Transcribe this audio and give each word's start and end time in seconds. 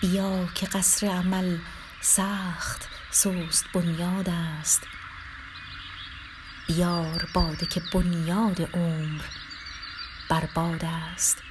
بیا 0.00 0.48
که 0.54 0.66
قصر 0.66 1.06
عمل 1.06 1.58
سخت 2.00 2.88
سست 3.10 3.64
بنیاد 3.74 4.28
است. 4.28 4.86
بیار 6.66 7.28
باده 7.34 7.66
که 7.66 7.82
بنیاد 7.92 8.60
عمر 8.76 9.22
بر 10.30 10.48
است. 10.86 11.42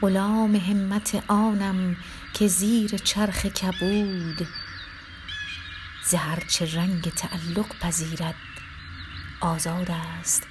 غلام 0.00 0.56
همت 0.56 1.24
آنم 1.28 1.96
که 2.34 2.48
زیر 2.48 2.96
چرخ 2.96 3.46
کبود 3.46 4.48
ز 6.04 6.14
هر 6.14 6.40
چه 6.40 6.76
رنگ 6.76 7.10
تعلق 7.10 7.78
پذیرد 7.80 8.34
آزاد 9.40 9.90
است. 9.90 10.46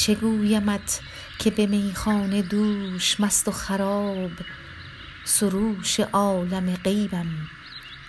چه 0.00 0.14
گویمت 0.14 1.00
که 1.38 1.50
به 1.50 1.66
میخانه 1.66 2.42
دوش 2.42 3.20
مست 3.20 3.48
و 3.48 3.50
خراب 3.50 4.30
سروش 5.24 6.00
عالم 6.00 6.74
غیبم 6.74 7.48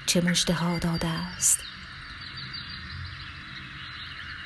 چه 0.06 0.22
مژده 0.22 0.54
ها 0.54 0.80
داده 0.80 1.08
است؟ 1.08 1.60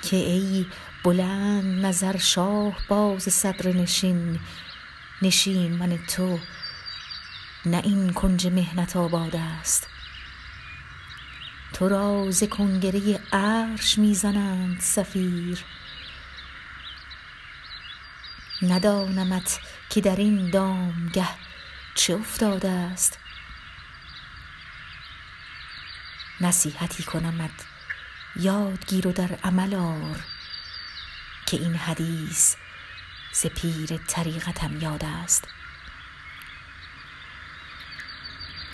که 0.04 0.16
ای 0.16 0.66
بلند 1.04 1.86
نظر 1.86 2.18
شاه 2.18 2.78
باز 2.88 3.24
صدر 3.24 3.68
نشین 3.68 4.40
نشین 5.22 5.76
من 5.76 5.98
تو 5.98 6.40
نه 7.66 7.82
این 7.84 8.14
کنج 8.14 8.48
مهنت 8.48 8.96
آباد 8.96 9.36
است. 9.36 9.88
تو 11.74 11.90
را 11.90 12.32
ز 12.32 12.44
کنگره 12.44 13.20
عرش 13.34 13.98
می‌زنند 13.98 14.82
صفیر 14.82 15.66
ندانمت 18.62 19.60
که 19.90 20.02
در 20.02 20.16
این 20.16 20.50
دامگه 20.50 21.28
چه 21.96 22.14
افتاده 22.14 22.70
است. 22.70 23.20
نصیحتی 26.42 27.04
کنمت 27.04 27.66
یادگیر 28.36 29.08
و 29.08 29.12
در 29.12 29.40
عمل 29.44 29.76
آر 29.76 30.20
که 31.46 31.58
این 31.58 31.76
حدیث 31.76 32.56
ز 33.34 33.46
پیر 33.46 33.98
طریقتم 33.98 34.82
یاد 34.82 35.06
است. 35.06 35.48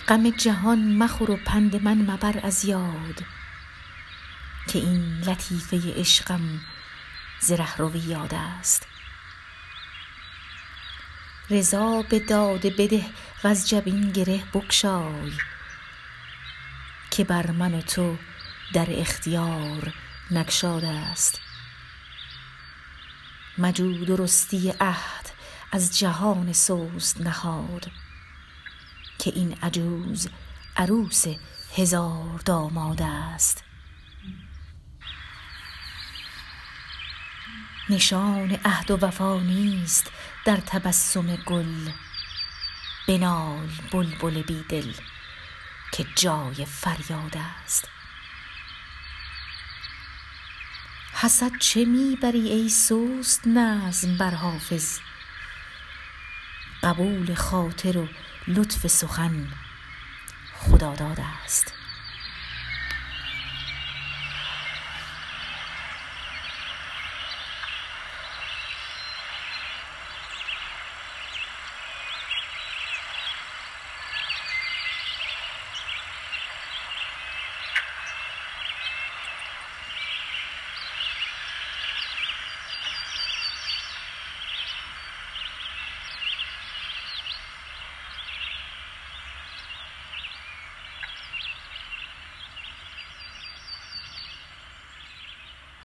غم 0.08 0.30
جهان 0.30 0.96
مخور 0.96 1.30
و 1.30 1.36
پند 1.36 1.82
من 1.82 2.10
مبر 2.10 2.40
از 2.42 2.64
یاد 2.64 3.24
که 4.68 4.78
این 4.78 5.20
لطیفه 5.26 5.94
عشقم 5.96 6.60
ز 7.40 7.52
رهروی 7.52 7.98
یاد 7.98 8.34
است. 8.34 8.91
رضا 11.52 12.02
به 12.02 12.18
داده 12.18 12.70
بده 12.70 13.04
وز 13.44 13.66
جبین 13.66 14.10
گره 14.10 14.42
بگشای 14.54 15.32
که 17.10 17.24
بر 17.24 17.50
من 17.50 17.74
و 17.74 17.80
تو 17.80 18.16
در 18.74 18.86
اختیار 18.88 19.94
نگشاده 20.30 20.88
است. 20.88 21.40
مجو 23.58 24.04
درستی 24.04 24.74
عهد 24.80 25.30
از 25.72 25.98
جهان 25.98 26.52
سست 26.52 27.20
نهاد 27.20 27.90
که 29.18 29.32
این 29.34 29.56
عجوز 29.62 30.28
عروس 30.76 31.24
هزار 31.76 32.40
داماد 32.44 33.02
است. 33.02 33.64
نشان 37.90 38.58
عهد 38.64 38.90
و 38.90 38.96
وفا 38.96 39.40
نیست 39.40 40.10
در 40.44 40.56
تبسم 40.56 41.36
گل. 41.36 41.90
بنال 43.08 43.68
بلبل 43.92 44.42
بیدل 44.42 44.92
که 45.92 46.06
جای 46.14 46.64
فریاد 46.64 47.36
است. 47.36 47.88
حسد 51.14 51.50
چه 51.58 51.84
می‌بری 51.84 52.48
ای 52.48 52.68
سست 52.68 53.46
نظم 53.46 54.18
بر 54.18 54.34
حافظ؟ 54.34 54.98
قبول 56.82 57.34
خاطر 57.34 57.98
و 57.98 58.08
لطف 58.48 58.86
سخن 58.86 59.48
خداداد 60.58 61.20
است. 61.44 61.81